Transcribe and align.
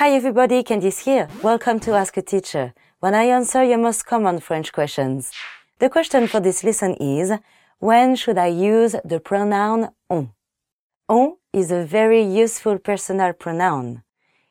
Hi 0.00 0.12
everybody, 0.12 0.62
Candice 0.62 1.04
here. 1.04 1.28
Welcome 1.42 1.78
to 1.80 1.92
Ask 1.92 2.16
a 2.16 2.22
Teacher, 2.22 2.72
when 3.00 3.14
I 3.14 3.24
answer 3.24 3.62
your 3.62 3.76
most 3.76 4.06
common 4.06 4.40
French 4.40 4.72
questions. 4.72 5.30
The 5.78 5.90
question 5.90 6.26
for 6.26 6.40
this 6.40 6.64
lesson 6.64 6.94
is, 6.94 7.32
when 7.80 8.16
should 8.16 8.38
I 8.38 8.46
use 8.46 8.96
the 9.04 9.20
pronoun 9.20 9.90
on? 10.08 10.32
On 11.06 11.36
is 11.52 11.70
a 11.70 11.84
very 11.84 12.22
useful 12.22 12.78
personal 12.78 13.34
pronoun. 13.34 14.02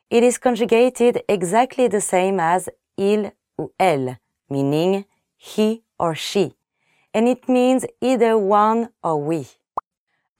It 0.08 0.22
is 0.22 0.38
conjugated 0.38 1.24
exactly 1.28 1.88
the 1.88 2.00
same 2.00 2.38
as 2.38 2.68
il 2.96 3.32
ou 3.58 3.72
elle, 3.80 4.18
meaning 4.48 5.04
he 5.36 5.82
or 5.98 6.14
she, 6.14 6.54
and 7.12 7.26
it 7.26 7.48
means 7.48 7.84
either 8.00 8.38
one 8.38 8.90
or 9.02 9.20
we. 9.20 9.48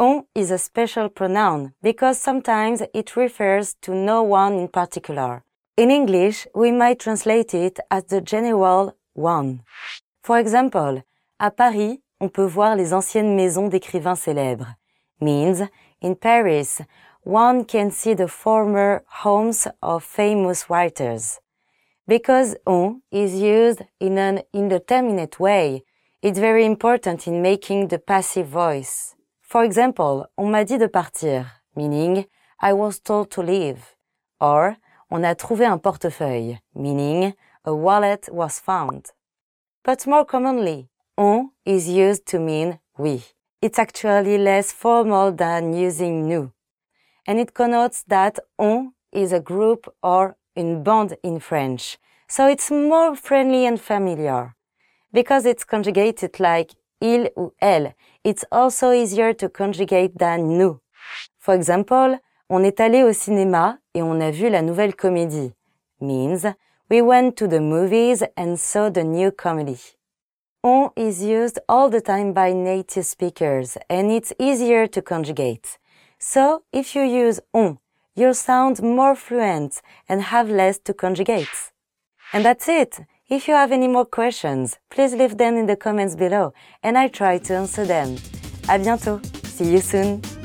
On 0.01 0.25
is 0.35 0.51
a 0.51 0.57
special 0.57 1.11
pronoun 1.11 1.75
because 1.83 2.19
sometimes 2.19 2.83
it 2.95 3.16
refers 3.16 3.74
to 3.83 3.95
no 3.95 4.23
one 4.23 4.55
in 4.55 4.69
particular. 4.69 5.45
In 5.77 5.91
English, 5.91 6.47
we 6.55 6.73
might 6.73 7.01
translate 7.01 7.52
it 7.52 7.79
as 7.91 8.05
the 8.05 8.23
general 8.23 8.97
one. 9.12 9.62
For 10.23 10.38
example, 10.38 11.02
à 11.38 11.55
Paris, 11.55 12.01
on 12.19 12.30
peut 12.30 12.47
voir 12.47 12.77
les 12.77 12.95
anciennes 12.95 13.37
maisons 13.37 13.69
d'écrivains 13.69 14.16
célèbres. 14.16 14.74
Means, 15.21 15.69
in 16.01 16.15
Paris, 16.15 16.80
one 17.23 17.66
can 17.66 17.91
see 17.91 18.15
the 18.15 18.29
former 18.29 19.02
homes 19.23 19.69
of 19.82 20.02
famous 20.02 20.71
writers. 20.71 21.41
Because 22.09 22.57
on 22.65 23.02
is 23.10 23.35
used 23.35 23.82
in 24.01 24.16
an 24.16 24.45
indeterminate 24.55 25.38
way, 25.38 25.85
it's 26.23 26.38
very 26.38 26.65
important 26.65 27.27
in 27.27 27.43
making 27.43 27.88
the 27.88 27.98
passive 27.98 28.46
voice. 28.46 29.15
For 29.50 29.64
example, 29.64 30.28
on 30.36 30.48
m'a 30.48 30.64
dit 30.64 30.78
de 30.78 30.86
partir, 30.86 31.45
meaning 31.74 32.24
I 32.62 32.72
was 32.72 33.00
told 33.00 33.32
to 33.32 33.42
leave. 33.42 33.96
Or, 34.40 34.76
on 35.10 35.24
a 35.24 35.34
trouvé 35.34 35.66
un 35.66 35.79
portefeuille, 35.79 36.60
meaning 36.73 37.34
a 37.65 37.74
wallet 37.74 38.29
was 38.30 38.60
found. 38.60 39.07
But 39.82 40.07
more 40.07 40.24
commonly, 40.24 40.88
on 41.16 41.51
is 41.65 41.88
used 41.88 42.26
to 42.26 42.38
mean 42.38 42.79
we. 42.96 43.24
It's 43.60 43.80
actually 43.80 44.38
less 44.38 44.70
formal 44.70 45.32
than 45.32 45.73
using 45.73 46.29
nous. 46.29 46.52
And 47.26 47.40
it 47.40 47.52
connotes 47.52 48.04
that 48.04 48.38
on 48.57 48.92
is 49.10 49.32
a 49.32 49.40
group 49.40 49.92
or 50.01 50.37
une 50.57 50.85
bande 50.85 51.16
in 51.24 51.40
French. 51.40 51.98
So 52.29 52.46
it's 52.46 52.70
more 52.70 53.16
friendly 53.16 53.66
and 53.66 53.80
familiar. 53.80 54.54
Because 55.12 55.45
it's 55.45 55.64
conjugated 55.64 56.38
like 56.38 56.70
il 57.01 57.30
ou 57.37 57.52
elle, 57.60 57.95
it's 58.24 58.45
also 58.51 58.93
easier 58.93 59.32
to 59.34 59.48
conjugate 59.48 60.18
than 60.18 60.59
nous. 60.59 60.80
For 61.38 61.54
example, 61.54 62.18
on 62.48 62.65
est 62.65 62.80
allé 62.80 63.02
au 63.02 63.12
cinéma 63.12 63.79
et 63.95 64.03
on 64.03 64.20
a 64.20 64.31
vu 64.31 64.48
la 64.48 64.62
nouvelle 64.62 64.94
comédie. 64.94 65.53
Means, 66.00 66.54
we 66.91 67.00
went 67.00 67.37
to 67.37 67.47
the 67.47 67.60
movies 67.60 68.25
and 68.37 68.56
saw 68.56 68.91
the 68.91 69.04
new 69.04 69.31
comedy. 69.31 69.78
On 70.62 70.91
is 70.97 71.22
used 71.22 71.59
all 71.69 71.88
the 71.88 72.00
time 72.00 72.32
by 72.32 72.53
native 72.53 73.06
speakers 73.06 73.78
and 73.88 74.10
it's 74.10 74.34
easier 74.38 74.87
to 74.87 75.00
conjugate. 75.00 75.78
So, 76.19 76.64
if 76.72 76.94
you 76.94 77.03
use 77.03 77.41
on, 77.54 77.78
you'll 78.14 78.34
sound 78.34 78.82
more 78.82 79.14
fluent 79.14 79.81
and 80.09 80.20
have 80.20 80.50
less 80.50 80.78
to 80.81 80.92
conjugate. 80.92 81.72
And 82.32 82.44
that's 82.44 82.69
it. 82.69 83.00
If 83.31 83.47
you 83.47 83.54
have 83.54 83.70
any 83.70 83.86
more 83.86 84.06
questions, 84.06 84.76
please 84.91 85.14
leave 85.14 85.38
them 85.38 85.56
in 85.56 85.66
the 85.66 85.76
comments 85.76 86.16
below 86.16 86.53
and 86.82 86.98
I'll 86.98 87.09
try 87.09 87.38
to 87.38 87.54
answer 87.54 87.86
them. 87.86 88.16
À 88.66 88.76
bientôt. 88.76 89.20
See 89.44 89.70
you 89.70 89.81
soon. 89.81 90.40